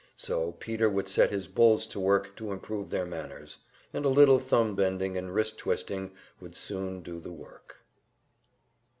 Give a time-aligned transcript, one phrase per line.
[0.17, 3.59] So Peter would set his "bulls" to work to improve their manners,
[3.93, 7.77] and a little thumb bending and wrist twisting would soon do the work.